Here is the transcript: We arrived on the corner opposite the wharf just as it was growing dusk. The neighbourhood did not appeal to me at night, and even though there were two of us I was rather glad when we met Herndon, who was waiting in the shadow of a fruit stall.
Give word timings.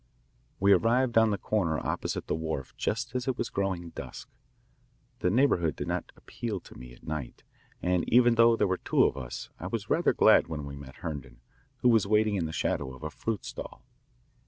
We 0.59 0.73
arrived 0.73 1.15
on 1.15 1.29
the 1.29 1.37
corner 1.37 1.77
opposite 1.77 2.25
the 2.25 2.33
wharf 2.33 2.73
just 2.75 3.13
as 3.13 3.27
it 3.27 3.37
was 3.37 3.51
growing 3.51 3.91
dusk. 3.91 4.27
The 5.19 5.29
neighbourhood 5.29 5.75
did 5.75 5.87
not 5.87 6.11
appeal 6.15 6.59
to 6.61 6.73
me 6.75 6.91
at 6.95 7.03
night, 7.05 7.43
and 7.83 8.11
even 8.11 8.33
though 8.33 8.55
there 8.55 8.65
were 8.67 8.77
two 8.79 9.03
of 9.03 9.15
us 9.15 9.51
I 9.59 9.67
was 9.67 9.91
rather 9.91 10.11
glad 10.11 10.47
when 10.47 10.65
we 10.65 10.75
met 10.75 10.95
Herndon, 11.05 11.39
who 11.83 11.89
was 11.89 12.07
waiting 12.07 12.33
in 12.33 12.47
the 12.47 12.51
shadow 12.51 12.95
of 12.95 13.03
a 13.03 13.11
fruit 13.11 13.45
stall. 13.45 13.83